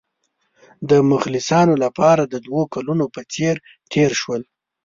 د 0.89 0.91
مخلصانو 1.11 1.73
لپاره 1.83 2.23
د 2.25 2.33
دوو 2.45 2.63
کلونو 2.73 3.05
په 3.15 3.21
څېر 3.33 3.55
تېر 3.93 4.11
شول. 4.21 4.41